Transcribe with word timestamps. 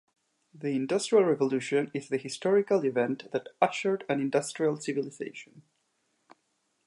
The 0.51 0.69
"industrial 0.71 1.25
revolution" 1.25 1.91
is 1.93 2.09
the 2.09 2.17
historical 2.17 2.83
event 2.85 3.29
that 3.33 3.49
ushered 3.61 4.03
in 4.09 4.19
industrial 4.19 4.75
civilization. 4.77 5.61